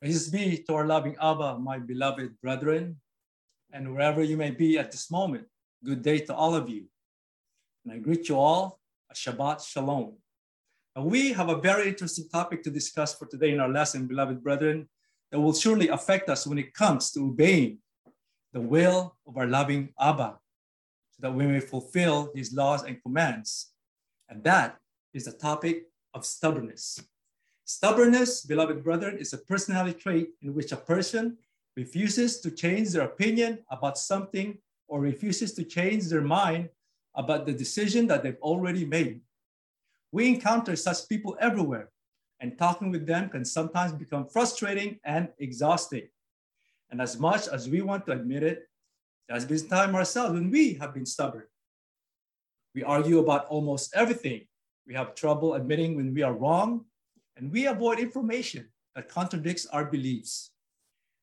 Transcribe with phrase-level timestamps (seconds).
[0.00, 3.00] Praise be to our loving Abba, my beloved brethren,
[3.72, 5.48] and wherever you may be at this moment,
[5.84, 6.84] good day to all of you.
[7.84, 8.78] And I greet you all
[9.10, 10.12] a Shabbat Shalom.
[10.94, 14.40] Now, we have a very interesting topic to discuss for today in our lesson, beloved
[14.40, 14.88] brethren,
[15.32, 17.78] that will surely affect us when it comes to obeying
[18.52, 20.38] the will of our loving Abba,
[21.10, 23.72] so that we may fulfill his laws and commands.
[24.28, 24.78] And that
[25.12, 27.00] is the topic of stubbornness.
[27.68, 31.36] Stubbornness, beloved brethren, is a personality trait in which a person
[31.76, 36.70] refuses to change their opinion about something or refuses to change their mind
[37.14, 39.20] about the decision that they've already made.
[40.12, 41.90] We encounter such people everywhere,
[42.40, 46.08] and talking with them can sometimes become frustrating and exhausting.
[46.90, 48.66] And as much as we want to admit it,
[49.28, 51.44] there's been time ourselves when we have been stubborn.
[52.74, 54.46] We argue about almost everything.
[54.86, 56.86] We have trouble admitting when we are wrong
[57.38, 60.50] and we avoid information that contradicts our beliefs.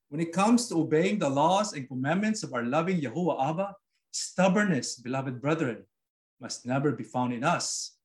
[0.10, 3.76] When it comes to obeying the laws and commandments of our loving Yahuwah Abba,
[4.12, 5.84] stubbornness, beloved brethren,
[6.39, 7.98] must never be found in us.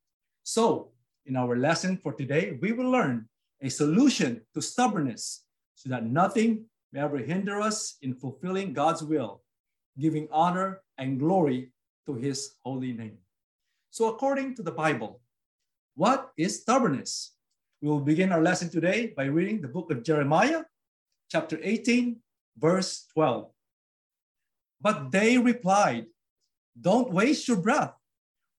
[0.42, 0.90] So,
[1.26, 3.28] in our lesson for today, we will learn
[3.62, 5.44] a solution to stubbornness
[5.76, 9.42] so that nothing may ever hinder us in fulfilling God's will,
[9.98, 11.70] giving honor and glory
[12.06, 13.18] to his holy name.
[13.90, 15.20] So, according to the Bible,
[15.94, 17.34] what is stubbornness?
[17.82, 20.64] We will begin our lesson today by reading the book of Jeremiah,
[21.32, 22.16] chapter 18,
[22.58, 23.48] verse 12.
[24.82, 26.04] But they replied,
[26.78, 27.94] Don't waste your breath.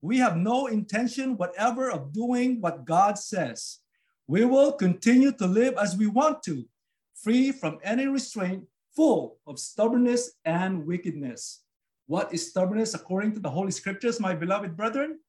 [0.02, 3.78] We have no intention whatever of doing what God says.
[4.26, 6.66] We will continue to live as we want to,
[7.14, 8.64] free from any restraint,
[8.96, 11.62] full of stubbornness and wickedness.
[12.08, 15.20] What is stubbornness according to the Holy Scriptures, my beloved brethren?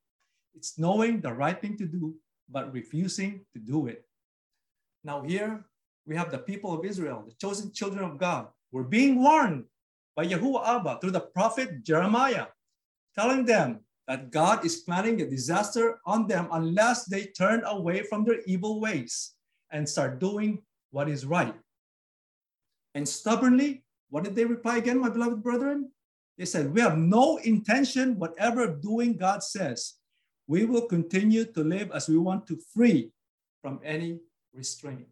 [0.54, 2.14] It's knowing the right thing to do
[2.48, 4.04] but refusing to do it.
[5.04, 5.64] Now, here
[6.06, 9.64] we have the people of Israel, the chosen children of God, were being warned
[10.16, 12.46] by Yahuwah Abba through the prophet Jeremiah,
[13.14, 18.24] telling them that God is planning a disaster on them unless they turn away from
[18.24, 19.34] their evil ways
[19.70, 21.54] and start doing what is right.
[22.94, 25.90] And stubbornly, what did they reply again, my beloved brethren?
[26.36, 29.94] They said, We have no intention whatever of doing God says
[30.46, 33.12] we will continue to live as we want to, free
[33.62, 34.18] from any
[34.52, 35.06] restraint.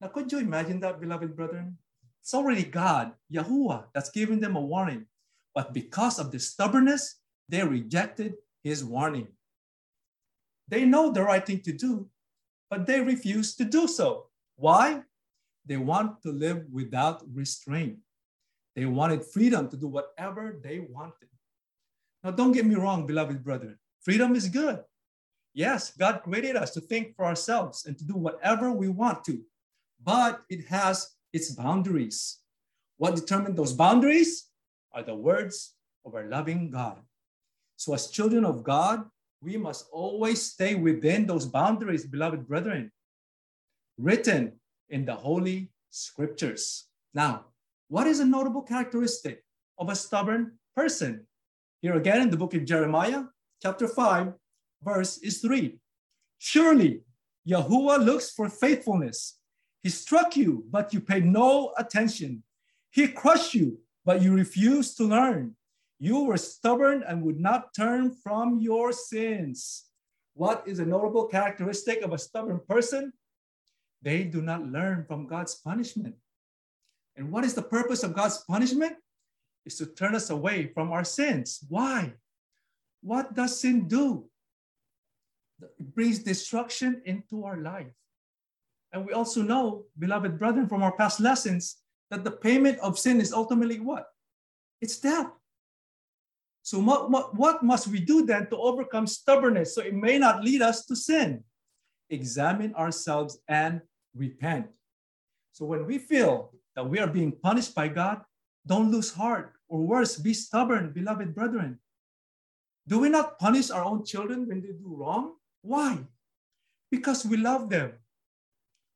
[0.00, 1.76] Now, could you imagine that, beloved brethren?
[2.22, 5.06] It's already God, Yahuwah, that's giving them a warning.
[5.54, 9.28] But because of the stubbornness, they rejected his warning.
[10.68, 12.08] They know the right thing to do,
[12.70, 14.26] but they refuse to do so.
[14.56, 15.02] Why?
[15.66, 17.98] They want to live without restraint.
[18.76, 21.28] They wanted freedom to do whatever they wanted.
[22.22, 23.78] Now, don't get me wrong, beloved brethren.
[24.08, 24.80] Freedom is good.
[25.52, 29.44] Yes, God created us to think for ourselves and to do whatever we want to,
[30.02, 32.38] but it has its boundaries.
[32.96, 34.48] What determine those boundaries
[34.92, 35.74] are the words
[36.06, 36.96] of our loving God.
[37.76, 39.04] So, as children of God,
[39.42, 42.90] we must always stay within those boundaries, beloved brethren,
[43.98, 44.54] written
[44.88, 46.86] in the Holy Scriptures.
[47.12, 47.44] Now,
[47.88, 49.44] what is a notable characteristic
[49.78, 51.26] of a stubborn person?
[51.82, 53.24] Here again in the book of Jeremiah,
[53.62, 54.32] chapter 5,
[54.82, 55.78] verse is 3.
[56.38, 57.02] Surely
[57.48, 59.38] Yahuwah looks for faithfulness.
[59.82, 62.42] He struck you, but you paid no attention.
[62.90, 65.56] He crushed you, but you refused to learn.
[65.98, 69.86] You were stubborn and would not turn from your sins.
[70.34, 73.12] What is a notable characteristic of a stubborn person?
[74.02, 76.14] They do not learn from God's punishment.
[77.16, 78.94] And what is the purpose of God's punishment?
[79.64, 81.58] Is to turn us away from our sins.
[81.68, 82.14] Why?
[83.00, 84.28] What does sin do?
[85.60, 87.92] It brings destruction into our life.
[88.92, 91.76] And we also know, beloved brethren, from our past lessons,
[92.10, 94.06] that the payment of sin is ultimately what?
[94.80, 95.28] It's death.
[96.62, 100.44] So, what, what, what must we do then to overcome stubbornness so it may not
[100.44, 101.44] lead us to sin?
[102.10, 103.80] Examine ourselves and
[104.14, 104.66] repent.
[105.52, 108.22] So, when we feel that we are being punished by God,
[108.66, 111.78] don't lose heart, or worse, be stubborn, beloved brethren.
[112.88, 115.34] Do we not punish our own children when they do wrong?
[115.60, 115.98] Why?
[116.90, 117.92] Because we love them.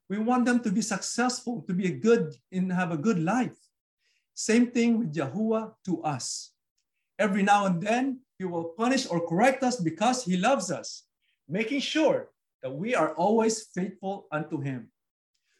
[0.09, 3.59] We want them to be successful, to be a good and have a good life.
[4.33, 6.53] Same thing with Yahuwah to us.
[7.19, 11.05] Every now and then, he will punish or correct us because he loves us,
[11.47, 12.31] making sure
[12.63, 14.89] that we are always faithful unto him.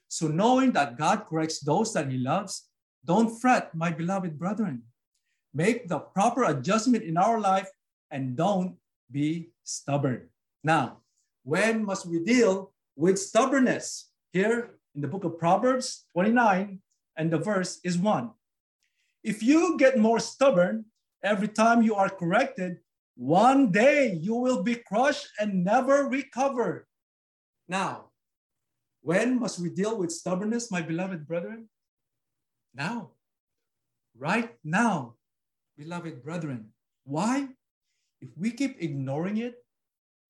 [0.09, 2.69] So knowing that God corrects those that he loves,
[3.05, 4.85] don't fret, my beloved brethren.
[5.53, 7.69] Make the proper adjustment in our life
[8.13, 8.77] and don't
[9.11, 10.29] be stubborn.
[10.63, 10.99] Now,
[11.43, 14.11] when must we deal with stubbornness?
[14.33, 16.81] Here in the book of Proverbs 29,
[17.17, 18.31] and the verse is 1.
[19.25, 20.87] If you get more stubborn
[21.23, 22.79] every time you are corrected,
[23.17, 26.87] one day you will be crushed and never recover.
[27.69, 28.11] Now,
[29.03, 31.69] when must we deal with stubbornness, my beloved brethren?
[32.75, 33.11] Now,
[34.17, 35.17] right now,
[35.77, 36.73] beloved brethren.
[37.05, 37.49] Why?
[38.23, 39.57] If we keep ignoring it,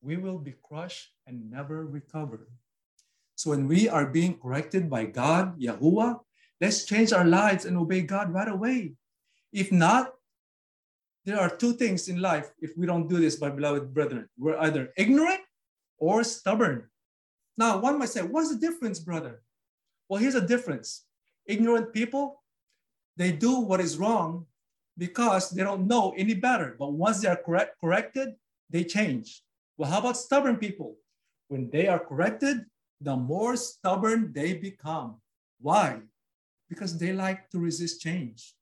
[0.01, 2.49] we will be crushed and never recover.
[3.37, 6.21] So when we are being corrected by God, Yahuwah,
[6.59, 8.95] let's change our lives and obey God right away.
[9.53, 10.15] If not,
[11.27, 14.27] there are two things in life if we don't do this, my beloved brethren.
[14.39, 15.41] We're either ignorant
[15.99, 16.89] or stubborn.
[17.59, 19.43] Now, one might say, what's the difference, brother?
[20.09, 21.05] Well, here's the difference.
[21.47, 22.43] Ignorant people,
[23.19, 24.47] they do what is wrong
[24.97, 26.77] because they don't know any better.
[26.79, 28.35] But once they are correct, corrected,
[28.71, 29.43] they change.
[29.77, 30.97] Well, how about stubborn people?
[31.49, 32.65] When they are corrected,
[33.01, 35.21] the more stubborn they become.
[35.61, 36.01] Why?
[36.69, 38.55] Because they like to resist change.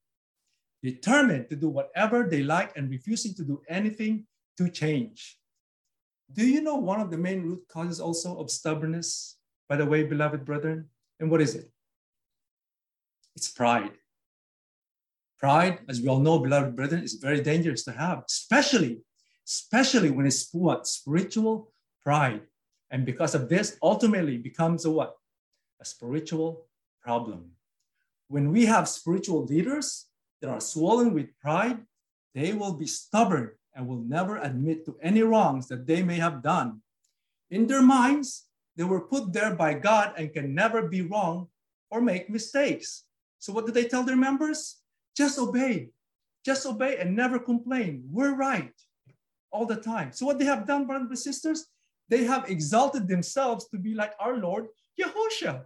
[0.83, 4.27] Determined to do whatever they like and refusing to do anything
[4.57, 5.39] to change.
[6.33, 9.37] Do you know one of the main root causes also of stubbornness,
[9.69, 10.89] by the way, beloved brethren?
[11.19, 11.71] And what is it?
[13.37, 13.93] It's pride.
[15.41, 19.01] Pride, as we all know, beloved brethren, is very dangerous to have, especially,
[19.49, 20.87] especially when it's what?
[20.87, 21.73] Spiritual
[22.03, 22.43] pride.
[22.91, 25.17] And because of this, ultimately becomes a what?
[25.81, 26.67] A spiritual
[27.03, 27.53] problem.
[28.29, 30.07] When we have spiritual leaders
[30.43, 31.79] that are swollen with pride,
[32.35, 36.43] they will be stubborn and will never admit to any wrongs that they may have
[36.43, 36.83] done.
[37.51, 38.47] In their minds,
[38.77, 41.49] they were put there by God and can never be wrong
[41.91, 43.05] or make mistakes.
[43.39, 44.80] So, what do they tell their members?
[45.17, 45.91] Just obey,
[46.45, 48.05] just obey and never complain.
[48.11, 48.73] We're right
[49.51, 50.13] all the time.
[50.13, 51.67] So, what they have done, brothers and sisters,
[52.09, 54.67] they have exalted themselves to be like our Lord,
[55.01, 55.65] Yahushua.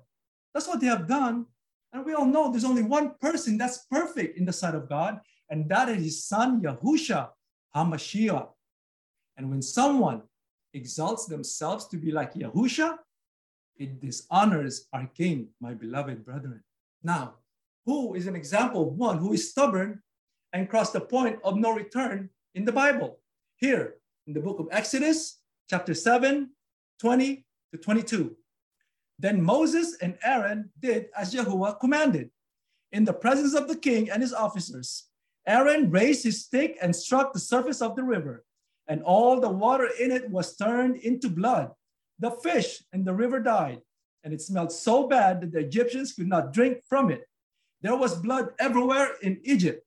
[0.53, 1.47] That's what they have done.
[1.93, 5.21] And we all know there's only one person that's perfect in the sight of God,
[5.49, 7.29] and that is his son, Yahushua,
[7.75, 8.49] HaMashiach.
[9.37, 10.23] And when someone
[10.73, 12.97] exalts themselves to be like Yahusha,
[13.77, 16.63] it dishonors our King, my beloved brethren.
[17.03, 17.35] Now,
[17.87, 20.03] who is an example of one who is stubborn
[20.53, 23.19] and crossed the point of no return in the Bible?
[23.57, 23.97] Here
[24.27, 26.51] in the book of Exodus, chapter 7,
[27.01, 28.37] 20 to 22.
[29.19, 32.31] Then Moses and Aaron did as Yahuwah commanded.
[32.93, 35.05] In the presence of the king and his officers,
[35.47, 38.45] Aaron raised his stick and struck the surface of the river,
[38.89, 41.71] and all the water in it was turned into blood.
[42.19, 43.81] The fish in the river died,
[44.23, 47.25] and it smelled so bad that the Egyptians could not drink from it.
[47.85, 49.85] There was blood everywhere in Egypt.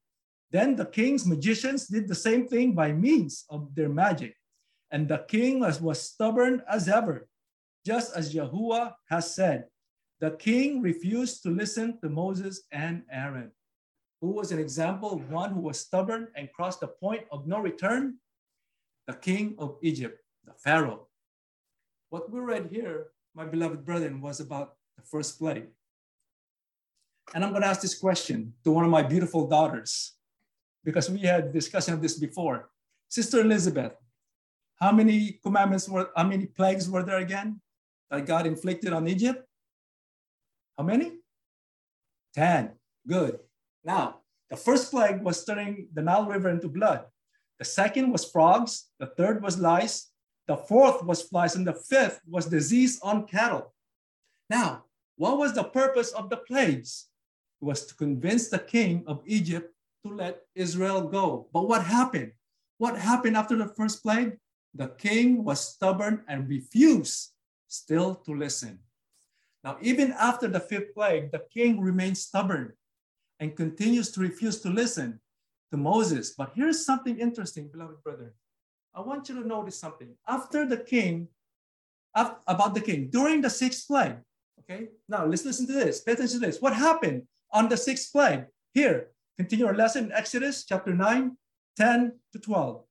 [0.51, 4.37] Then the king's magicians did the same thing by means of their magic.
[4.91, 7.27] And the king was, stubborn as ever,
[7.85, 9.65] just as Yahuwah has said.
[10.21, 13.51] The king refused to listen to Moses and Aaron
[14.21, 17.59] who was an example of one who was stubborn and crossed the point of no
[17.59, 18.17] return?
[19.05, 21.07] The king of Egypt, the Pharaoh.
[22.09, 25.67] What we read here, my beloved brethren, was about the first plague.
[27.33, 30.13] And I'm going to ask this question to one of my beautiful daughters
[30.83, 32.69] because we had discussion of this before.
[33.09, 33.93] Sister Elizabeth,
[34.79, 37.59] how many commandments were, how many plagues were there again
[38.09, 39.43] that God inflicted on Egypt?
[40.77, 41.13] How many?
[42.35, 42.71] 10.
[43.07, 43.39] Good.
[43.83, 47.05] Now, the first plague was turning the Nile River into blood.
[47.59, 48.85] The second was frogs.
[48.99, 50.11] The third was lice.
[50.47, 51.55] The fourth was flies.
[51.55, 53.73] And the fifth was disease on cattle.
[54.49, 54.85] Now,
[55.17, 57.06] what was the purpose of the plagues?
[57.59, 59.73] Was to convince the king of Egypt
[60.05, 61.47] to let Israel go.
[61.51, 62.33] But what happened?
[62.77, 64.37] What happened after the first plague?
[64.75, 67.33] The king was stubborn and refused
[67.67, 68.79] still to listen.
[69.63, 72.73] Now, even after the fifth plague, the king remained stubborn
[73.39, 75.19] and continues to refuse to listen
[75.71, 76.35] to Moses.
[76.37, 78.35] But here's something interesting, beloved brother.
[78.93, 80.15] I want you to notice something.
[80.27, 81.27] After the king,
[82.13, 84.17] about the king, during the sixth plague,
[84.59, 84.89] okay?
[85.09, 86.01] Now let's listen to this.
[86.01, 86.61] Pay attention to this.
[86.61, 87.23] What happened
[87.57, 88.45] on the sixth plague?
[88.73, 91.35] Here, continue our lesson in Exodus chapter 9,
[91.75, 92.83] 10 to 12.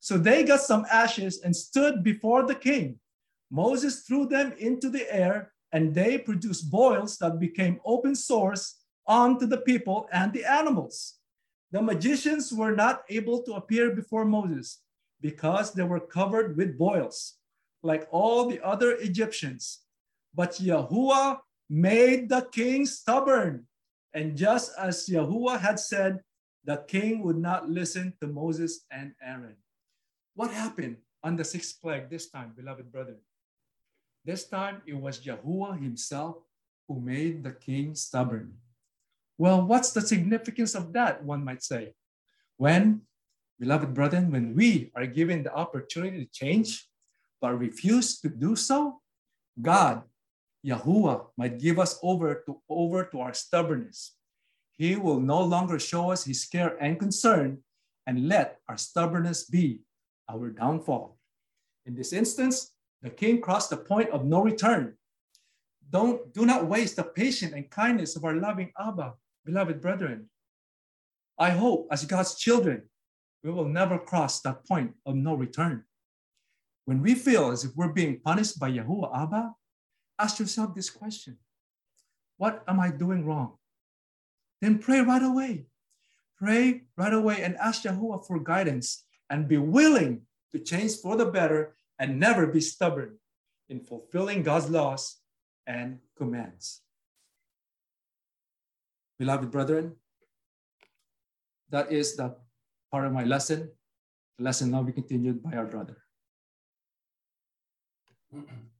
[0.00, 2.98] So they got some ashes and stood before the king.
[3.50, 9.46] Moses threw them into the air, and they produced boils that became open sores onto
[9.46, 11.18] the people and the animals.
[11.72, 14.80] The magicians were not able to appear before Moses
[15.20, 17.34] because they were covered with boils,
[17.82, 19.80] like all the other Egyptians.
[20.34, 23.65] But Yahuwah made the king stubborn.
[24.16, 26.24] And just as Yahuwah had said,
[26.64, 29.60] the king would not listen to Moses and Aaron.
[30.32, 33.20] What happened on the sixth plague this time, beloved brother?
[34.24, 36.36] This time it was Yahuwah himself
[36.88, 38.54] who made the king stubborn.
[39.36, 41.92] Well, what's the significance of that, one might say?
[42.56, 43.02] When,
[43.60, 46.88] beloved brethren, when we are given the opportunity to change,
[47.38, 49.02] but refuse to do so,
[49.60, 50.04] God,
[50.66, 54.16] Yahuwah, might give us over to, over to our stubbornness.
[54.76, 57.58] He will no longer show us his care and concern
[58.06, 59.80] and let our stubbornness be
[60.28, 61.18] our downfall.
[61.86, 64.94] In this instance, the king crossed the point of no return.
[65.88, 70.28] Don't, do not waste the patience and kindness of our loving Abba, beloved brethren.
[71.38, 72.82] I hope as God's children,
[73.44, 75.84] we will never cross that point of no return.
[76.86, 79.54] When we feel as if we're being punished by Yahuwah Abba,
[80.18, 81.38] ask yourself this question
[82.36, 83.58] What am I doing wrong?
[84.60, 85.66] Then pray right away.
[86.38, 91.26] Pray right away and ask Yahuwah for guidance and be willing to change for the
[91.26, 93.16] better and never be stubborn
[93.68, 95.16] in fulfilling God's laws
[95.66, 96.82] and commands.
[99.18, 99.96] Beloved brethren,
[101.70, 102.36] that is the
[102.90, 103.70] part of my lesson.
[104.38, 105.96] The lesson now be continued by our brother.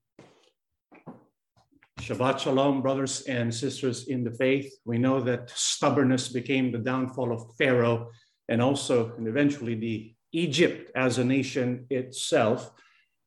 [2.06, 4.72] Shabbat Shalom, brothers and sisters in the faith.
[4.84, 8.10] We know that stubbornness became the downfall of Pharaoh
[8.48, 12.70] and also, and eventually, the Egypt as a nation itself.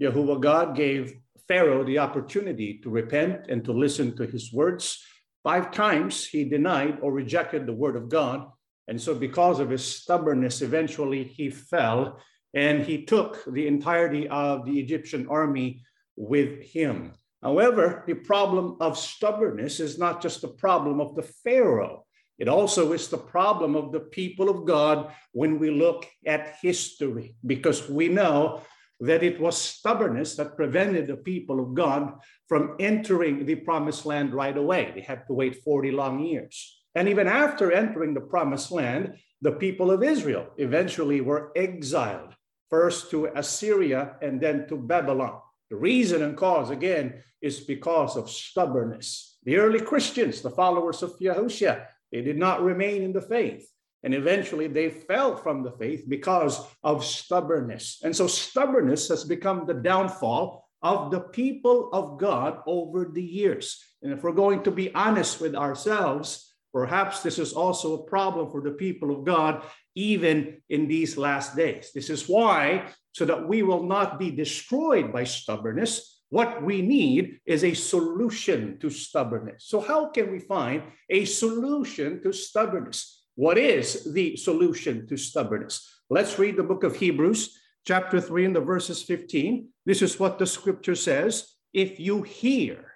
[0.02, 1.14] Yahuwah God gave
[1.46, 5.04] Pharaoh the opportunity to repent and to listen to his words.
[5.44, 8.48] Five times he denied or rejected the word of God.
[8.88, 12.22] And so, because of his stubbornness, eventually he fell
[12.54, 15.84] and he took the entirety of the Egyptian army
[16.16, 17.12] with him.
[17.42, 22.06] However, the problem of stubbornness is not just the problem of the Pharaoh.
[22.38, 27.36] It also is the problem of the people of God when we look at history,
[27.46, 28.62] because we know
[29.02, 32.14] that it was stubbornness that prevented the people of God
[32.48, 34.92] from entering the promised land right away.
[34.94, 36.82] They had to wait 40 long years.
[36.96, 42.34] And even after entering the promised land, the people of Israel eventually were exiled,
[42.70, 45.40] first to Assyria and then to Babylon.
[45.70, 49.38] The reason and cause, again, is because of stubbornness.
[49.44, 53.70] The early Christians, the followers of Yahushua, they did not remain in the faith.
[54.04, 58.00] And eventually they fell from the faith because of stubbornness.
[58.04, 63.84] And so stubbornness has become the downfall of the people of God over the years.
[64.02, 68.50] And if we're going to be honest with ourselves, perhaps this is also a problem
[68.50, 69.64] for the people of God,
[69.96, 71.92] even in these last days.
[71.94, 76.22] This is why so that we will not be destroyed by stubbornness.
[76.30, 79.66] What we need is a solution to stubbornness.
[79.66, 83.24] So, how can we find a solution to stubbornness?
[83.36, 85.88] What is the solution to stubbornness?
[86.10, 89.70] Let's read the book of Hebrews, chapter 3, and the verses 15.
[89.86, 92.92] This is what the scripture says If you hear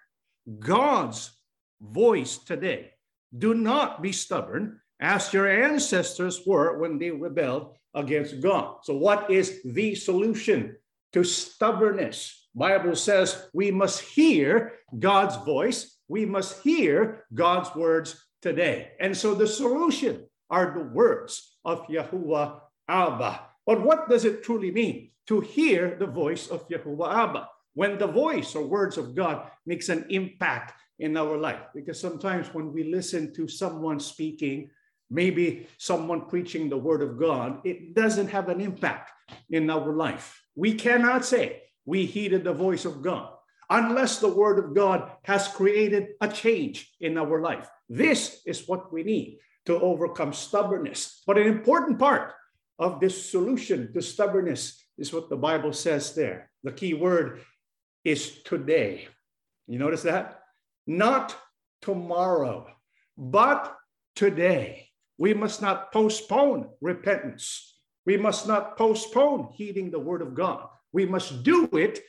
[0.60, 1.32] God's
[1.82, 2.92] voice today,
[3.36, 8.78] do not be stubborn as your ancestors were when they rebelled against God.
[8.84, 10.76] So what is the solution
[11.14, 12.50] to stubbornness?
[12.56, 15.98] Bible says we must hear God's voice.
[16.08, 18.92] We must hear God's words today.
[19.00, 23.42] And so the solution are the words of Yahuwah Abba.
[23.66, 27.50] But what does it truly mean to hear the voice of Yahuwah Abba?
[27.74, 31.62] When the voice or words of God makes an impact in our life.
[31.74, 34.70] Because sometimes when we listen to someone speaking,
[35.14, 39.12] maybe someone preaching the word of God, it doesn't have an impact
[39.50, 40.42] in our life.
[40.56, 43.30] We cannot say we heeded the voice of God
[43.70, 47.70] unless the word of God has created a change in our life.
[47.90, 51.22] This is what we need to overcome stubbornness.
[51.26, 52.34] But an important part
[52.80, 56.50] of this solution to stubbornness is what the Bible says there.
[56.64, 57.42] The key word
[58.04, 59.08] is today.
[59.68, 60.42] You notice that?
[60.86, 61.36] Not
[61.82, 62.68] tomorrow,
[63.18, 63.76] but
[64.16, 64.90] today.
[65.18, 67.78] We must not postpone repentance.
[68.06, 70.68] We must not postpone heeding the word of God.
[70.92, 72.02] We must do it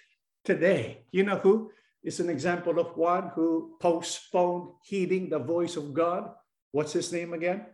[0.44, 1.04] today.
[1.12, 1.70] You know who
[2.02, 6.30] is an example of one who postponed heeding the voice of God?
[6.72, 7.66] What's his name again?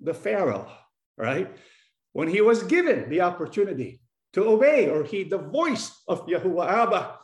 [0.00, 0.70] The Pharaoh,
[1.16, 1.54] right?
[2.12, 4.00] When he was given the opportunity
[4.32, 7.18] to obey or heed the voice of Yahuwah Abba,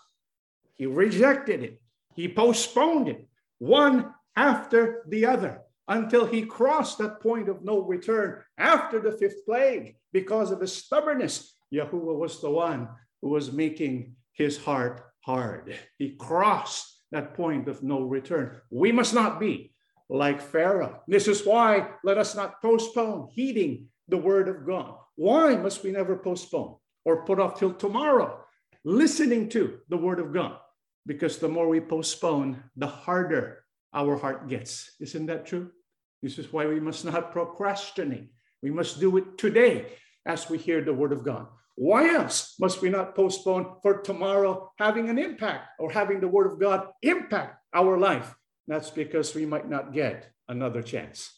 [0.74, 1.82] he rejected it.
[2.14, 3.26] He postponed it
[3.58, 9.44] one after the other until he crossed that point of no return after the fifth
[9.46, 11.54] plague because of his stubbornness.
[11.72, 12.88] Yahuwah was the one
[13.22, 15.74] who was making his heart hard.
[15.98, 18.60] He crossed that point of no return.
[18.70, 19.72] We must not be
[20.08, 21.02] like Pharaoh.
[21.08, 24.94] This is why let us not postpone heeding the word of God.
[25.16, 28.40] Why must we never postpone or put off till tomorrow
[28.84, 30.58] listening to the word of God?
[31.06, 33.64] Because the more we postpone, the harder
[33.94, 34.92] our heart gets.
[35.00, 35.70] Isn't that true?
[36.22, 38.30] This is why we must not procrastinate.
[38.62, 39.86] We must do it today
[40.26, 41.46] as we hear the word of God.
[41.76, 46.50] Why else must we not postpone for tomorrow having an impact or having the word
[46.50, 48.34] of God impact our life?
[48.66, 51.30] That's because we might not get another chance.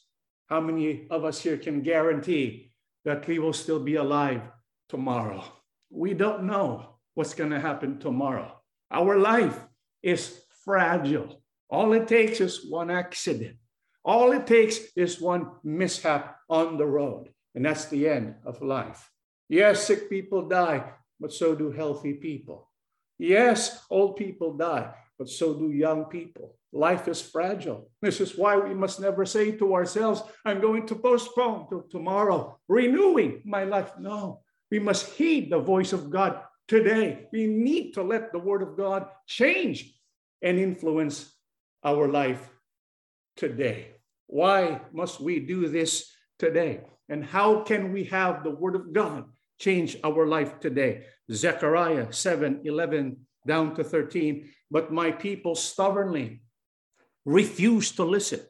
[0.49, 2.73] How many of us here can guarantee
[3.05, 4.41] that we will still be alive
[4.89, 5.45] tomorrow?
[5.91, 8.61] We don't know what's going to happen tomorrow.
[8.91, 9.61] Our life
[10.03, 11.43] is fragile.
[11.69, 13.57] All it takes is one accident.
[14.05, 17.29] All it takes is one mishap on the road.
[17.55, 19.11] And that's the end of life.
[19.49, 20.85] Yes, sick people die,
[21.19, 22.71] but so do healthy people.
[23.19, 26.57] Yes, old people die, but so do young people.
[26.73, 27.91] Life is fragile.
[28.01, 32.59] This is why we must never say to ourselves, I'm going to postpone till tomorrow,
[32.69, 33.93] renewing my life.
[33.99, 37.27] No, we must heed the voice of God today.
[37.33, 39.93] We need to let the word of God change
[40.41, 41.35] and influence
[41.83, 42.49] our life
[43.37, 43.93] today.
[44.27, 46.83] Why must we do this today?
[47.09, 49.25] And how can we have the word of God
[49.59, 51.05] change our life today?
[51.33, 54.49] Zechariah 7 11 down to 13.
[54.71, 56.43] But my people stubbornly
[57.25, 58.41] refused to listen.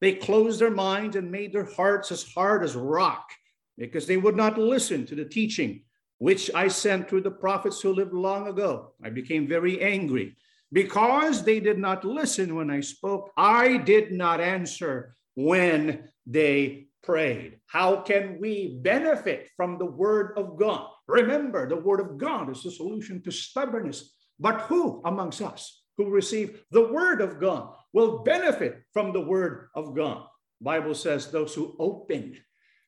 [0.00, 3.30] They closed their minds and made their hearts as hard as rock
[3.76, 5.82] because they would not listen to the teaching
[6.18, 8.92] which I sent through the prophets who lived long ago.
[9.02, 10.36] I became very angry
[10.72, 13.30] because they did not listen when I spoke.
[13.36, 17.60] I did not answer when they prayed.
[17.66, 20.88] How can we benefit from the word of God?
[21.06, 24.14] Remember, the word of God is the solution to stubbornness.
[24.38, 29.68] But who amongst us who receive the word of God will benefit from the word
[29.74, 30.24] of God?
[30.60, 32.36] Bible says those who open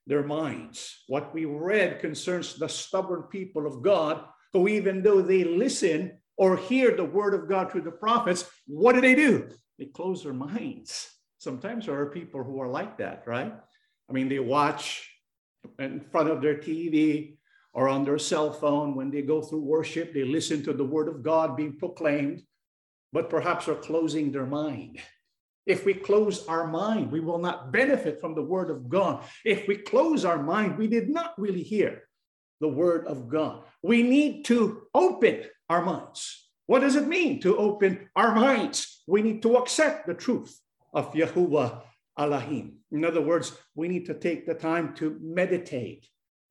[0.06, 1.04] their minds.
[1.06, 6.56] What we read concerns the stubborn people of God who, even though they listen or
[6.56, 9.50] hear the word of God through the prophets, what do they do?
[9.78, 11.10] They close their minds.
[11.36, 13.52] Sometimes there are people who are like that, right?
[14.08, 15.06] I mean, they watch
[15.78, 17.36] in front of their TV
[17.74, 21.08] or on their cell phone when they go through worship, they listen to the word
[21.08, 22.42] of God being proclaimed,
[23.12, 24.98] but perhaps are closing their mind.
[25.66, 29.24] If we close our mind, we will not benefit from the word of God.
[29.44, 32.04] If we close our mind, we did not really hear
[32.62, 33.64] the word of God.
[33.82, 36.50] We need to open our minds.
[36.66, 39.02] What does it mean to open our minds?
[39.06, 40.60] We need to accept the truth
[40.92, 41.82] of Yahuwah
[42.18, 42.78] Elohim.
[42.90, 46.06] In other words, we need to take the time to meditate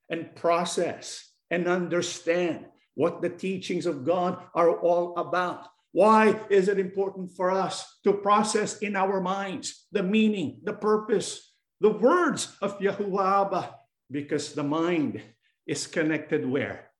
[0.10, 5.68] and process and understand what the teachings of God are all about.
[5.92, 11.54] Why is it important for us to process in our minds the meaning, the purpose,
[11.82, 13.76] the words of Yahuwah Abba?
[14.12, 15.22] Because the mind
[15.68, 16.92] is connected where?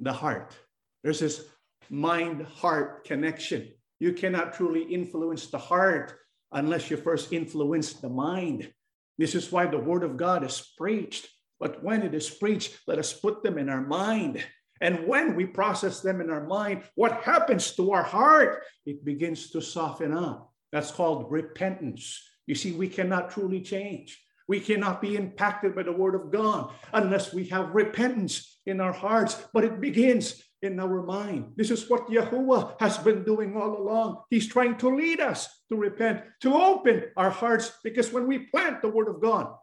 [0.00, 0.56] The heart.
[1.02, 1.44] There's this
[1.90, 3.68] mind heart connection.
[4.00, 6.14] You cannot truly influence the heart
[6.52, 8.72] unless you first influence the mind.
[9.18, 11.28] This is why the word of God is preached.
[11.60, 14.44] But when it is preached, let us put them in our mind.
[14.80, 18.62] And when we process them in our mind, what happens to our heart?
[18.86, 20.52] It begins to soften up.
[20.70, 22.22] That's called repentance.
[22.46, 24.22] You see, we cannot truly change.
[24.46, 28.92] We cannot be impacted by the word of God unless we have repentance in our
[28.92, 29.36] hearts.
[29.52, 31.52] But it begins in our mind.
[31.56, 34.22] This is what Yahuwah has been doing all along.
[34.30, 38.82] He's trying to lead us to repent, to open our hearts, because when we plant
[38.82, 39.54] the word of God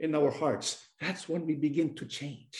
[0.00, 2.58] in our hearts, that's when we begin to change.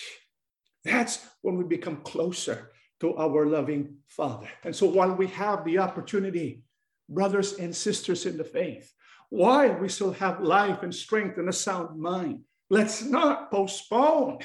[0.84, 4.48] That's when we become closer to our loving Father.
[4.64, 6.64] And so while we have the opportunity,
[7.08, 8.90] brothers and sisters in the faith,
[9.28, 14.38] while we still have life and strength and a sound mind, let's not postpone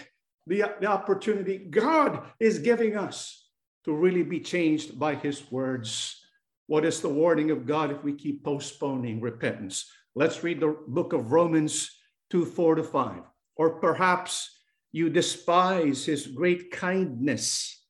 [0.52, 3.48] the, the opportunity God is giving us
[3.86, 6.20] to really be changed by his words.
[6.68, 9.90] What is the warning of God if we keep postponing repentance?
[10.14, 11.90] Let's read the book of Romans
[12.32, 13.22] 2 4 to 5.
[13.56, 14.60] Or perhaps
[14.92, 17.86] you despise his great kindness,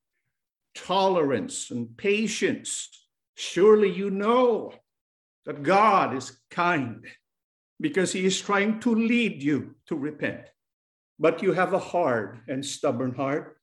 [0.76, 2.89] tolerance, and patience.
[3.34, 4.71] Surely you know
[5.47, 7.08] that God is kind
[7.80, 10.45] because he is trying to lead you to repent.
[11.21, 13.57] But you have a hard and stubborn heart.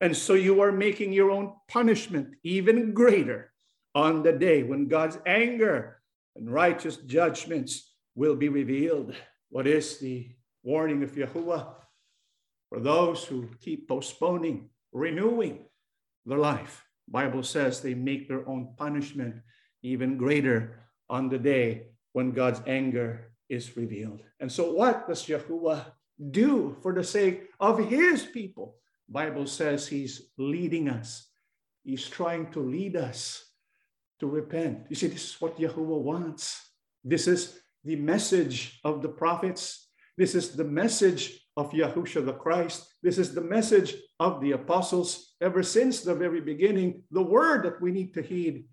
[0.00, 3.52] And so you are making your own punishment even greater
[3.94, 6.00] on the day when God's anger
[6.34, 9.14] and righteous judgments will be revealed.
[9.50, 10.30] What is the
[10.62, 11.74] warning of Yahuwah?
[12.70, 15.66] For those who keep postponing, renewing
[16.24, 19.36] their life, Bible says they make their own punishment
[19.82, 24.22] even greater on the day when God's anger is revealed.
[24.40, 25.84] And so what does Yahuwah
[26.30, 28.76] do for the sake of his people?
[29.08, 31.28] Bible says he's leading us.
[31.82, 33.44] He's trying to lead us
[34.20, 34.86] to repent.
[34.88, 36.70] You see, this is what Yahuwah wants.
[37.04, 39.88] This is the message of the prophets.
[40.16, 42.86] This is the message of Yahusha the Christ.
[43.02, 45.34] This is the message of the apostles.
[45.40, 48.64] Ever since the very beginning, the word that we need to heed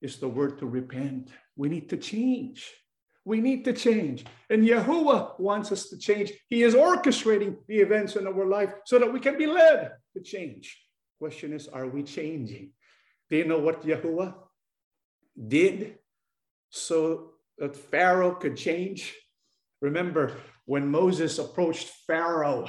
[0.00, 1.30] is the word to repent.
[1.56, 2.72] We need to change.
[3.24, 4.24] We need to change.
[4.50, 6.32] And Yahuwah wants us to change.
[6.48, 10.22] He is orchestrating the events in our life so that we can be led to
[10.22, 10.78] change.
[11.18, 12.72] Question is, are we changing?
[13.30, 14.34] Do you know what Yahuwah
[15.48, 15.98] did
[16.68, 19.14] so that Pharaoh could change?
[19.80, 22.68] Remember when Moses approached Pharaoh,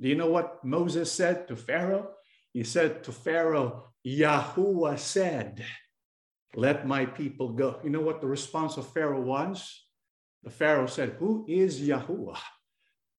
[0.00, 2.10] do you know what Moses said to Pharaoh?
[2.52, 5.64] He said to Pharaoh, Yahuwah said,
[6.54, 7.78] let my people go.
[7.84, 9.84] You know what the response of Pharaoh was?
[10.42, 12.38] The Pharaoh said, Who is Yahuwah?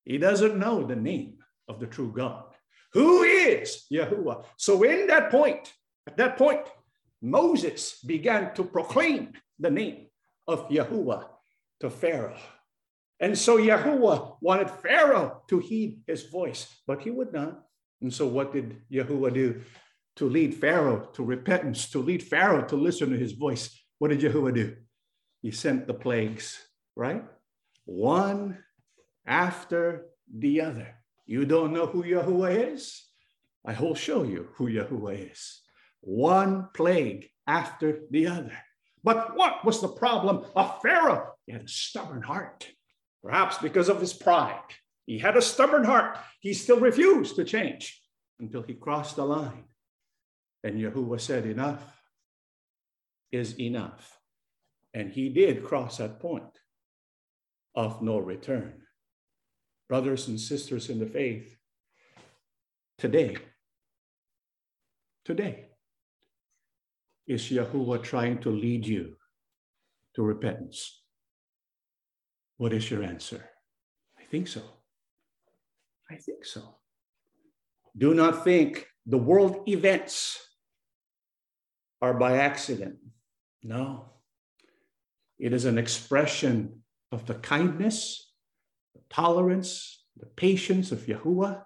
[0.06, 1.38] He doesn't know the name
[1.68, 2.46] of the true God.
[2.94, 4.46] Who is Yahuwah?
[4.58, 5.72] So, in that point,
[6.08, 6.66] at that point,
[7.22, 10.08] Moses began to proclaim the name
[10.48, 11.26] of Yahuwah
[11.82, 12.38] to Pharaoh.
[13.20, 17.62] And so Yahuwah wanted Pharaoh to heed his voice, but he would not.
[18.02, 19.62] And so, what did Yahuwah do?
[20.20, 23.82] To lead Pharaoh to repentance, to lead Pharaoh to listen to his voice.
[24.00, 24.76] What did Jehovah do?
[25.42, 26.60] He sent the plagues,
[26.94, 27.24] right?
[27.86, 28.62] One
[29.26, 30.94] after the other.
[31.26, 33.02] You don't know who Yahuwah is?
[33.66, 35.62] I will show you who Yahuwah is.
[36.02, 38.58] One plague after the other.
[39.02, 41.32] But what was the problem of Pharaoh?
[41.46, 42.68] He had a stubborn heart,
[43.24, 44.60] perhaps because of his pride.
[45.06, 46.18] He had a stubborn heart.
[46.42, 48.02] He still refused to change
[48.38, 49.64] until he crossed the line.
[50.64, 51.84] And Yahuwah said, Enough
[53.32, 54.20] is enough.
[54.94, 56.60] And he did cross that point
[57.76, 58.82] of no return.
[59.88, 61.56] Brothers and sisters in the faith,
[62.98, 63.38] today,
[65.26, 65.70] today,
[67.28, 69.16] is Yahuwah trying to lead you
[70.16, 71.04] to repentance?
[72.58, 73.44] What is your answer?
[74.20, 74.62] I think so.
[76.12, 76.76] I think so.
[77.98, 80.49] Do not think the world events
[82.02, 82.96] are by accident.
[83.64, 84.06] No.
[85.38, 88.32] It is an expression of the kindness,
[88.94, 91.64] the tolerance, the patience of Yahuwah,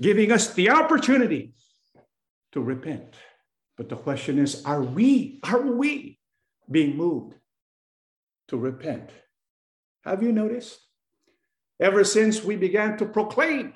[0.00, 1.54] giving us the opportunity
[2.52, 3.14] to repent.
[3.76, 6.18] But the question is, are we, are we
[6.70, 7.34] being moved
[8.48, 9.10] to repent?
[10.04, 10.78] Have you noticed?
[11.80, 13.74] Ever since we began to proclaim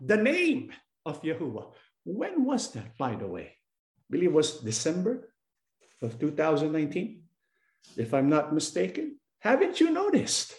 [0.00, 0.72] the name
[1.04, 1.72] of Yahuwah,
[2.04, 3.55] when was that, by the way?
[4.10, 5.28] Believe was December
[6.02, 7.22] of 2019,
[7.96, 9.18] if I'm not mistaken.
[9.40, 10.54] Haven't you noticed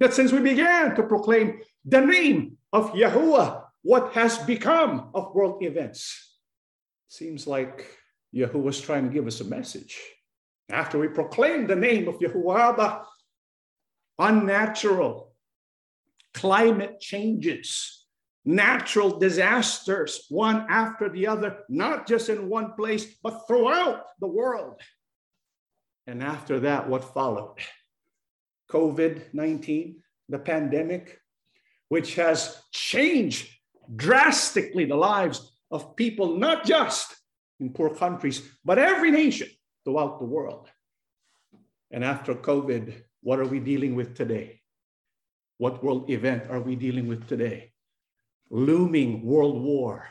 [0.00, 5.62] that since we began to proclaim the name of Yahuwah, what has become of world
[5.62, 6.38] events?
[7.08, 7.86] Seems like
[8.34, 10.00] Yahuwah was trying to give us a message.
[10.70, 13.00] After we proclaim the name of Yahuwah, the
[14.18, 15.32] unnatural
[16.32, 18.03] climate changes
[18.44, 24.80] natural disasters, one after the other, not just in one place, but throughout the world.
[26.06, 27.56] And after that, what followed?
[28.70, 31.18] COVID 19, the pandemic,
[31.88, 33.48] which has changed
[33.96, 37.14] drastically the lives of people, not just
[37.60, 39.48] in poor countries, but every nation
[39.84, 40.68] throughout the world.
[41.90, 44.60] And after COVID, what are we dealing with today?
[45.58, 47.73] What world event are we dealing with today?
[48.50, 50.06] Looming world war,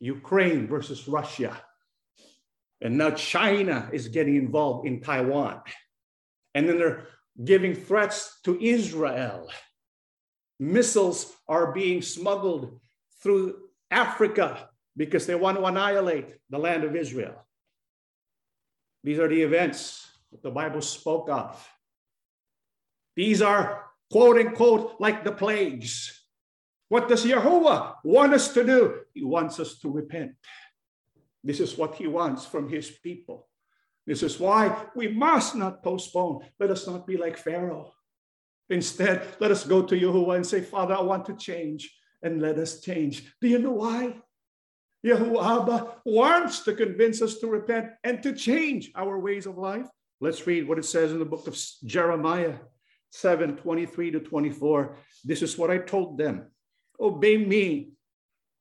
[0.00, 1.60] Ukraine versus Russia.
[2.80, 5.62] And now China is getting involved in Taiwan.
[6.54, 7.06] And then they're
[7.42, 9.50] giving threats to Israel.
[10.60, 12.80] Missiles are being smuggled
[13.22, 13.56] through
[13.90, 17.44] Africa because they want to annihilate the land of Israel.
[19.02, 21.68] These are the events that the Bible spoke of.
[23.16, 26.23] These are quote unquote like the plagues.
[26.94, 29.00] What does Yahuwah want us to do?
[29.12, 30.30] He wants us to repent.
[31.42, 33.48] This is what he wants from his people.
[34.06, 36.46] This is why we must not postpone.
[36.60, 37.90] Let us not be like Pharaoh.
[38.70, 42.58] Instead, let us go to Yahuwah and say, Father, I want to change, and let
[42.58, 43.34] us change.
[43.40, 44.14] Do you know why?
[45.04, 49.88] Yahuwah wants to convince us to repent and to change our ways of life.
[50.20, 52.54] Let's read what it says in the book of Jeremiah
[53.10, 54.96] 7 23 to 24.
[55.24, 56.53] This is what I told them
[57.00, 57.92] Obey me,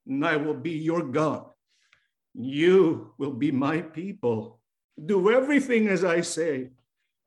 [0.08, 1.46] and I will be your God.
[2.34, 4.60] You will be my people.
[5.06, 6.72] Do everything as I say,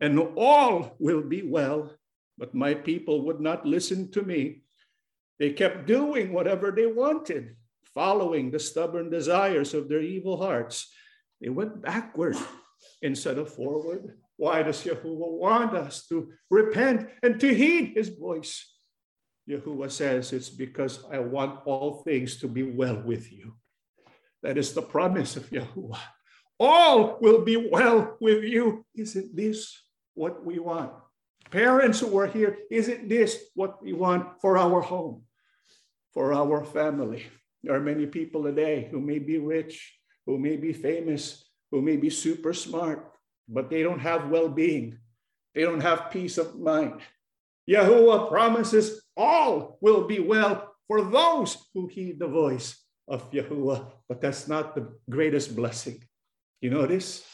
[0.01, 1.92] and all will be well.
[2.38, 4.62] But my people would not listen to me.
[5.38, 7.57] They kept doing whatever they wanted,
[7.95, 10.92] following the stubborn desires of their evil hearts.
[11.40, 12.37] They went backward
[13.03, 14.19] instead of forward?
[14.37, 18.75] Why does Yahuwah want us to repent and to heed his voice?
[19.48, 23.54] Yahuwah says, It's because I want all things to be well with you.
[24.42, 25.98] That is the promise of Yahuwah.
[26.59, 28.85] All will be well with you.
[28.94, 29.76] Isn't this
[30.14, 30.92] what we want?
[31.50, 35.22] Parents who are here, isn't this what we want for our home,
[36.12, 37.26] for our family?
[37.62, 41.96] There are many people today who may be rich, who may be famous, who may
[41.96, 43.12] be super smart,
[43.48, 44.98] but they don't have well being.
[45.54, 47.00] They don't have peace of mind.
[47.68, 52.76] Yahuwah promises all will be well for those who heed the voice
[53.09, 56.02] of Yahuwah, but that's not the greatest blessing.
[56.61, 57.24] You notice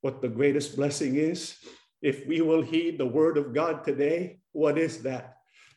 [0.00, 1.56] what the greatest blessing is?
[2.00, 5.36] If we will heed the word of God today, what is that?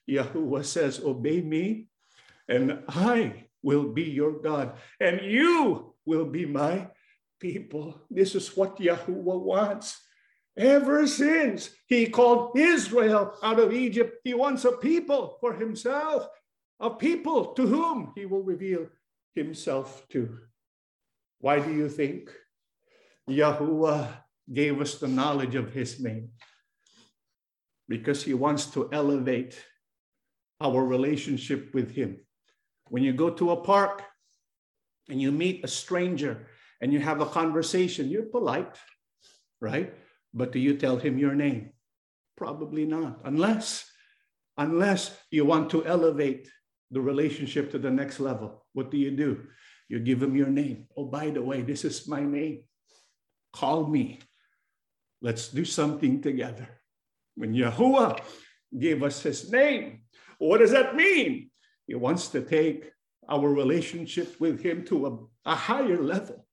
[0.09, 1.87] Yahuwah says, Obey me,
[2.47, 6.87] and I will be your God, and you will be my
[7.39, 8.01] people.
[8.09, 9.99] This is what Yahuwah wants.
[10.61, 16.27] Ever since he called Israel out of Egypt, he wants a people for himself,
[16.79, 18.85] a people to whom he will reveal
[19.33, 20.37] himself to.
[21.39, 22.29] Why do you think
[23.27, 24.07] Yahuwah
[24.53, 26.29] gave us the knowledge of his name?
[27.89, 29.59] Because he wants to elevate
[30.59, 32.19] our relationship with him.
[32.89, 34.03] When you go to a park
[35.09, 36.45] and you meet a stranger
[36.81, 38.75] and you have a conversation, you're polite,
[39.59, 39.95] right?
[40.33, 41.71] But do you tell him your name?
[42.37, 43.85] Probably not, unless
[44.57, 46.47] unless you want to elevate
[46.91, 48.65] the relationship to the next level.
[48.73, 49.47] What do you do?
[49.87, 50.87] You give him your name.
[50.95, 52.63] Oh, by the way, this is my name.
[53.53, 54.19] Call me.
[55.21, 56.67] Let's do something together.
[57.35, 58.19] When Yahuwah
[58.77, 60.03] gave us his name,
[60.37, 61.49] what does that mean?
[61.87, 62.91] He wants to take
[63.29, 66.45] our relationship with him to a, a higher level.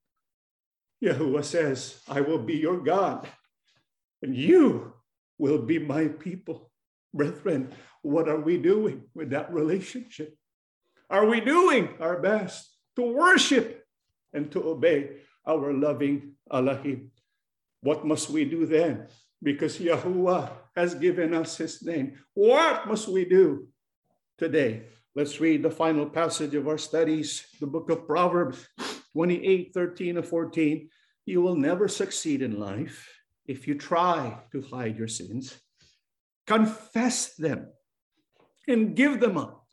[1.03, 3.27] Yahuwah says, I will be your God,
[4.23, 4.93] and you
[5.39, 6.71] will be my people.
[7.15, 10.37] Brethren, what are we doing with that relationship?
[11.11, 13.85] Are we doing our best to worship
[14.33, 17.11] and to obey our loving Elohim?
[17.81, 19.09] What must we do then?
[19.43, 22.19] Because Yahuwah has given us his name.
[22.35, 23.69] What must we do
[24.37, 24.83] today?
[25.15, 28.67] Let's read the final passage of our studies, the book of Proverbs,
[29.13, 30.89] 28, 13 and 14,
[31.27, 33.09] you will never succeed in life
[33.49, 35.59] if you try to hide your sins.
[36.47, 37.69] Confess them
[38.69, 39.67] and give them up,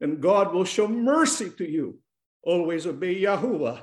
[0.00, 1.98] and God will show mercy to you.
[2.42, 3.80] Always obey Yahuwah,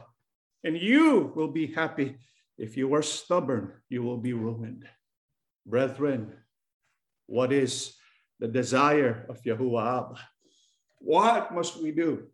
[0.64, 2.18] and you will be happy.
[2.58, 4.86] If you are stubborn, you will be ruined.
[5.66, 6.34] Brethren,
[7.26, 7.96] what is
[8.40, 10.18] the desire of Yahuwah
[11.00, 12.28] What must we do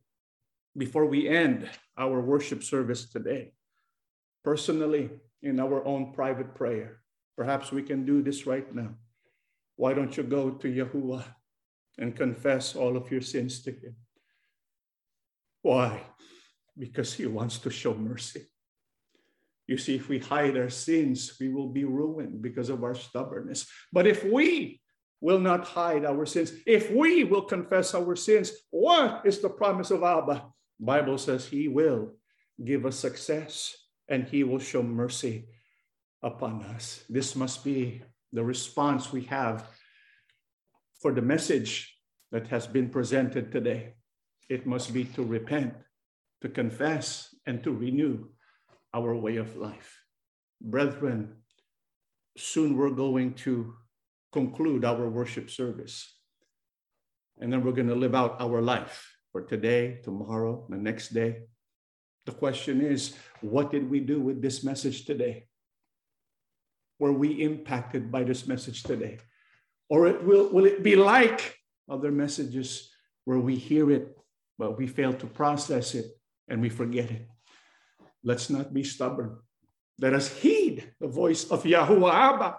[0.78, 3.52] before we end our worship service today.
[4.44, 5.10] Personally,
[5.42, 7.02] in our own private prayer,
[7.38, 8.96] perhaps we can do this right now.
[9.76, 11.24] Why don't you go to Yahuwah
[11.98, 13.96] and confess all of your sins to Him?
[15.62, 16.02] Why?
[16.78, 18.48] Because He wants to show mercy.
[19.68, 23.68] You see, if we hide our sins, we will be ruined because of our stubbornness.
[23.94, 24.82] But if we
[25.22, 29.92] will not hide our sins, if we will confess our sins, what is the promise
[29.92, 30.46] of Abba?
[30.80, 32.14] Bible says he will
[32.64, 33.76] give us success
[34.10, 35.48] and he will show mercy
[36.22, 37.04] upon us.
[37.08, 38.02] This must be
[38.34, 39.68] the response we have
[41.00, 41.96] for the message
[42.32, 43.94] that has been presented today.
[44.50, 45.74] It must be to repent,
[46.42, 48.28] to confess, and to renew
[48.94, 50.02] our way of life.
[50.60, 51.36] Brethren,
[52.38, 53.76] soon we're going to
[54.32, 56.16] conclude our worship service.
[57.40, 61.44] And then we're going to live out our life for today, tomorrow, the next day.
[62.30, 65.48] The question is, what did we do with this message today?
[67.00, 69.18] Were we impacted by this message today?
[69.90, 71.58] Or it will, will it be like
[71.90, 72.92] other messages
[73.26, 74.16] where we hear it,
[74.60, 76.06] but we fail to process it
[76.48, 77.28] and we forget it?
[78.24, 79.40] Let's not be stubborn.
[79.98, 82.58] Let us heed the voice of Yahuwah Abba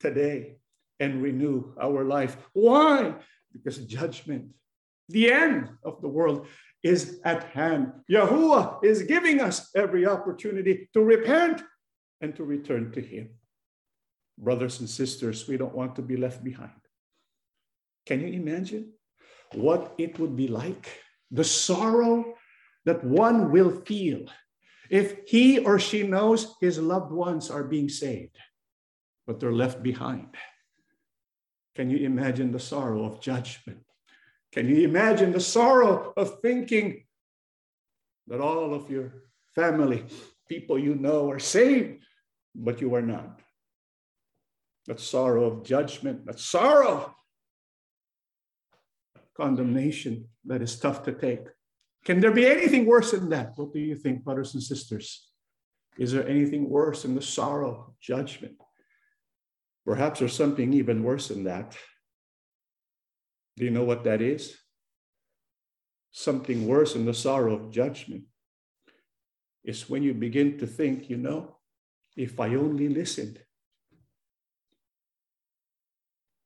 [0.00, 0.56] today
[0.98, 2.36] and renew our life.
[2.54, 3.14] Why?
[3.52, 4.48] Because judgment
[5.08, 6.48] the end of the world
[6.82, 7.92] is at hand.
[8.10, 11.62] Yahuwah is giving us every opportunity to repent
[12.20, 13.30] and to return to Him.
[14.38, 16.80] Brothers and sisters, we don't want to be left behind.
[18.06, 18.92] Can you imagine
[19.54, 21.02] what it would be like?
[21.30, 22.34] The sorrow
[22.84, 24.26] that one will feel
[24.88, 28.38] if he or she knows his loved ones are being saved,
[29.26, 30.28] but they're left behind.
[31.74, 33.85] Can you imagine the sorrow of judgment?
[34.56, 37.04] Can you imagine the sorrow of thinking
[38.26, 39.12] that all of your
[39.54, 40.06] family,
[40.48, 42.02] people you know, are saved,
[42.54, 43.42] but you are not.
[44.86, 47.14] That sorrow of judgment, that sorrow,
[49.36, 51.48] condemnation that is tough to take.
[52.06, 53.52] Can there be anything worse than that?
[53.56, 55.28] What do you think, brothers and sisters?
[55.98, 58.56] Is there anything worse than the sorrow of judgment?
[59.84, 61.76] Perhaps there's something even worse than that.
[63.56, 64.56] Do you know what that is?
[66.10, 68.24] Something worse than the sorrow of judgment
[69.64, 71.56] is when you begin to think, you know,
[72.16, 73.40] if I only listened,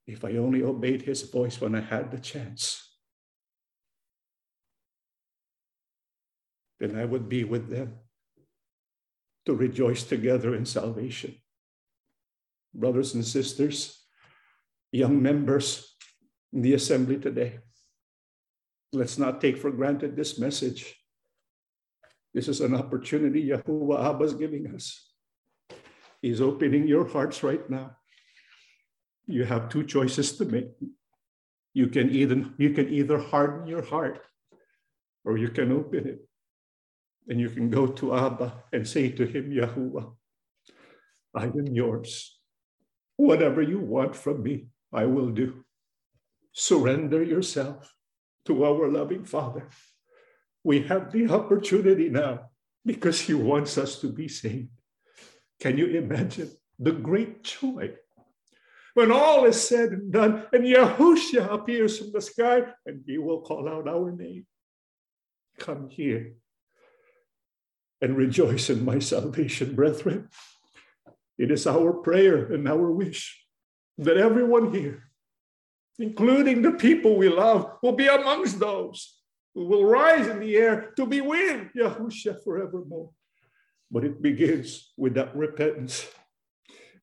[0.06, 2.96] if I only obeyed his voice when I had the chance,
[6.80, 7.98] then I would be with them
[9.46, 11.36] to rejoice together in salvation.
[12.74, 14.04] Brothers and sisters,
[14.90, 15.89] young members
[16.52, 17.58] in the assembly today,
[18.92, 20.96] let's not take for granted this message.
[22.34, 25.10] This is an opportunity Yahuwah Abba is giving us.
[26.22, 27.96] He's opening your hearts right now.
[29.26, 30.70] You have two choices to make.
[31.72, 34.20] You can either you can either harden your heart
[35.24, 36.26] or you can open it.
[37.28, 40.14] And you can go to Abba and say to him, Yahuwah,
[41.34, 42.38] I am yours.
[43.16, 45.64] Whatever you want from me, I will do.
[46.52, 47.94] Surrender yourself
[48.44, 49.68] to our loving Father.
[50.64, 52.50] We have the opportunity now
[52.84, 54.70] because He wants us to be saved.
[55.60, 57.94] Can you imagine the great joy
[58.94, 63.42] when all is said and done and Yahushua appears from the sky and He will
[63.42, 64.46] call out our name?
[65.58, 66.34] Come here
[68.00, 70.28] and rejoice in my salvation, brethren.
[71.38, 73.46] It is our prayer and our wish
[73.98, 75.09] that everyone here,
[76.00, 79.18] including the people we love, will be amongst those
[79.54, 83.10] who will rise in the air to be with Yahushua forevermore.
[83.90, 86.08] But it begins with that repentance.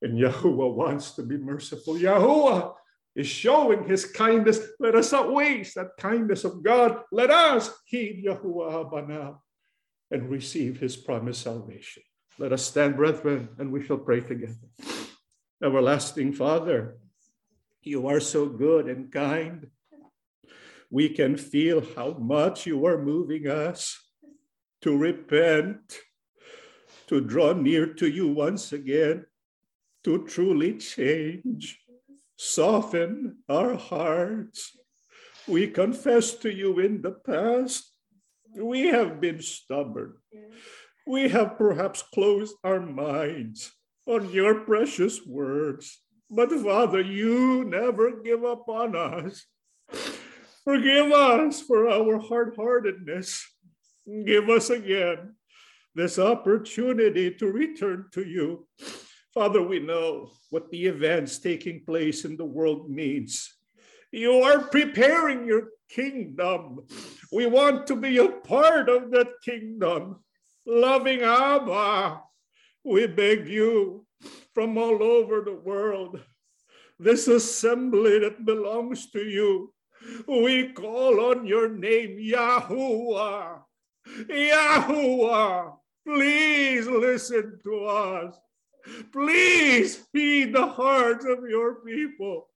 [0.02, 1.96] And Yahuwah wants to be merciful.
[1.96, 2.74] Yahuwah
[3.16, 4.60] is showing his kindness.
[4.80, 7.02] Let us not waste that kindness of God.
[7.12, 9.42] Let us heed Yahuwah Abba now
[10.12, 12.04] and receive his promised salvation.
[12.40, 14.70] Let us stand, brethren, and we shall pray together.
[15.64, 16.98] Everlasting Father,
[17.88, 19.67] you are so good and kind.
[20.89, 23.97] We can feel how much you are moving us
[24.82, 25.97] to repent,
[27.08, 29.26] to draw near to you once again,
[30.04, 31.80] to truly change,
[32.38, 34.78] soften our hearts.
[35.47, 37.97] We confess to you in the past
[38.56, 40.15] we have been stubborn.
[41.06, 43.71] We have perhaps closed our minds
[44.06, 46.02] on your precious words.
[46.30, 49.46] But Father, you never give up on us.
[50.63, 53.46] Forgive us for our hard heartedness.
[54.26, 55.36] Give us again
[55.96, 58.68] this opportunity to return to you.
[59.34, 63.54] Father, we know what the events taking place in the world means.
[64.12, 66.80] You are preparing your kingdom.
[67.32, 70.24] We want to be a part of that kingdom.
[70.66, 72.22] Loving Abba,
[72.84, 74.07] we beg you
[74.54, 76.20] from all over the world,
[77.00, 79.74] this assembly that belongs to you,
[80.28, 83.60] we call on your name, Yahuwah.
[84.30, 85.74] Yahuwah,
[86.06, 88.36] please listen to us.
[89.12, 92.48] Please feed the hearts of your people.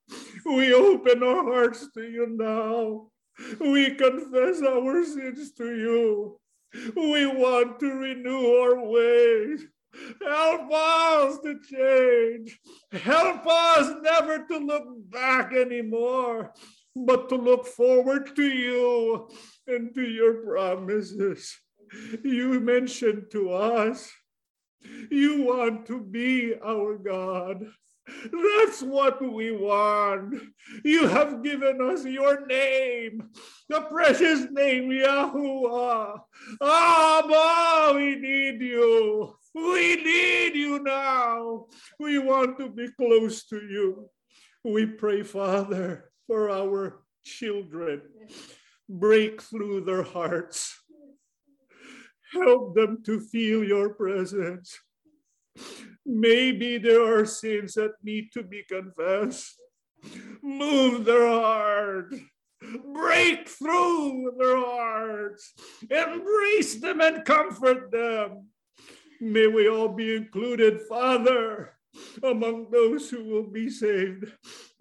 [0.46, 3.08] We open our hearts to you now.
[3.60, 6.40] We confess our sins to you.
[6.96, 9.66] We want to renew our ways.
[10.26, 12.58] Help us to change.
[12.92, 16.52] Help us never to look back anymore,
[16.96, 19.28] but to look forward to you
[19.66, 21.56] and to your promises.
[22.24, 24.10] You mentioned to us
[25.10, 27.66] you want to be our God.
[28.06, 30.42] That's what we want.
[30.84, 33.30] You have given us your name,
[33.68, 36.20] the precious name, Yahuwah.
[36.60, 39.36] Abba, we need you.
[39.54, 41.66] We need you now.
[41.98, 44.08] We want to be close to you.
[44.64, 48.02] We pray, Father, for our children.
[48.88, 50.78] Break through their hearts.
[52.32, 54.78] Help them to feel your presence.
[56.06, 59.60] Maybe there are sins that need to be confessed.
[60.42, 62.14] Move their heart.
[62.92, 65.52] Break through their hearts.
[65.90, 68.46] Embrace them and comfort them.
[69.22, 71.74] May we all be included, Father,
[72.24, 74.32] among those who will be saved.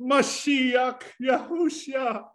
[0.02, 2.26] Mashiach Yahushua,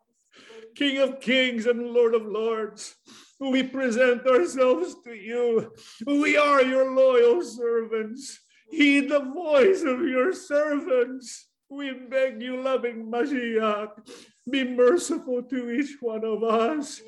[0.76, 2.94] King of kings and Lord of lords.
[3.40, 5.72] We present ourselves to you.
[6.06, 8.38] We are your loyal servants.
[8.70, 11.48] Heed the voice of your servants.
[11.68, 14.08] We beg you, loving Mashiach,
[14.48, 17.02] be merciful to each one of us.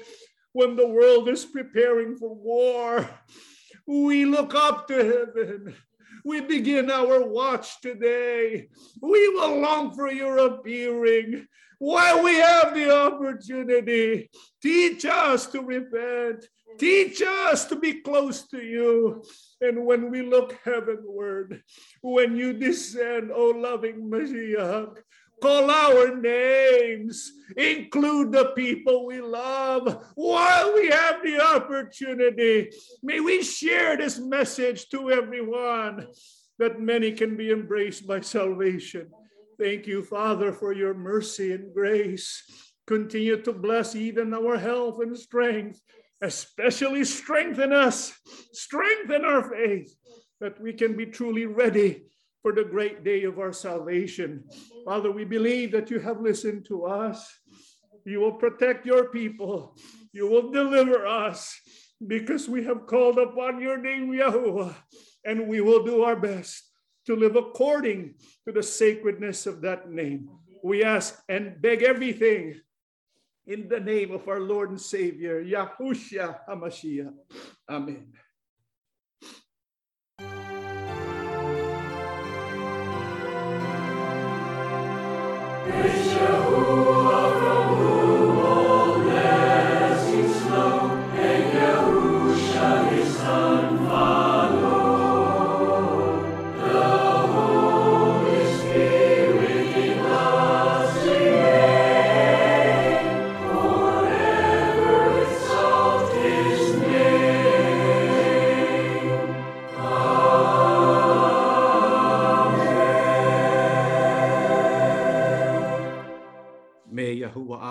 [0.54, 3.08] When the world is preparing for war,
[3.88, 5.74] we look up to heaven.
[6.24, 8.68] We begin our watch today.
[9.00, 11.46] We will long for your appearing
[11.78, 14.30] while we have the opportunity.
[14.60, 16.44] Teach us to repent.
[16.78, 19.24] Teach us to be close to you.
[19.62, 21.62] And when we look heavenward,
[22.02, 24.88] when you descend, O loving Messiah,
[25.40, 32.70] call our names, include the people we love while we have the opportunity.
[33.02, 36.06] May we share this message to everyone
[36.58, 39.08] that many can be embraced by salvation.
[39.58, 42.42] Thank you, Father, for your mercy and grace.
[42.86, 45.80] Continue to bless even our health and strength,
[46.22, 48.12] especially strengthen us,
[48.52, 49.94] strengthen our faith,
[50.40, 52.04] that we can be truly ready
[52.42, 54.44] for the great day of our salvation.
[54.84, 57.26] Father, we believe that you have listened to us.
[58.04, 59.76] You will protect your people.
[60.12, 61.60] You will deliver us
[62.06, 64.74] because we have called upon your name, Yahuwah,
[65.24, 66.70] and we will do our best
[67.06, 68.14] to live according
[68.46, 70.28] to the sacredness of that name.
[70.62, 72.60] We ask and beg everything
[73.46, 77.14] in the name of our Lord and Savior, Yahushua HaMashiach.
[77.68, 78.12] Amen.
[85.68, 86.97] Yeshua.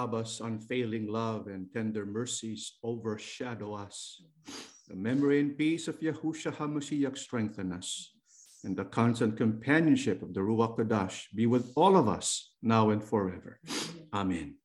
[0.07, 4.23] Abba's unfailing love and tender mercies overshadow us.
[4.87, 8.13] The memory and peace of Yahushua HaMashiach strengthen us,
[8.63, 13.03] and the constant companionship of the Ruach Kodash be with all of us now and
[13.03, 13.59] forever.
[14.13, 14.55] Amen.